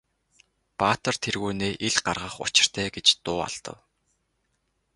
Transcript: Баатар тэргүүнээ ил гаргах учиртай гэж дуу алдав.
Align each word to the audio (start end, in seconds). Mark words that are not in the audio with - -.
Баатар 0.79 1.15
тэргүүнээ 1.23 1.73
ил 1.87 1.97
гаргах 2.05 2.35
учиртай 2.45 2.87
гэж 2.95 3.07
дуу 3.25 3.39
алдав. 3.47 3.77